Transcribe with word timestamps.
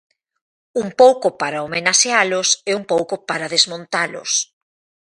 Un 0.81 0.87
pouco 1.01 1.27
para 1.41 1.63
homenaxealos 1.65 2.49
e 2.69 2.71
un 2.79 2.83
pouco 2.91 3.15
para 3.29 3.51
desmontalos. 3.55 4.31